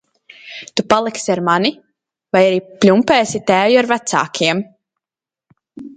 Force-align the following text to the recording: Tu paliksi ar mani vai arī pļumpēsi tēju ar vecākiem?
Tu 0.79 0.81
paliksi 0.93 1.33
ar 1.33 1.41
mani 1.49 1.71
vai 2.37 2.41
arī 2.47 2.57
pļumpēsi 2.85 3.43
tēju 3.53 3.81
ar 3.83 3.91
vecākiem? 3.95 4.65